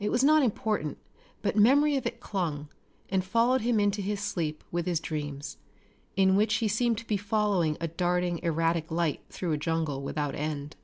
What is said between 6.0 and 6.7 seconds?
in which he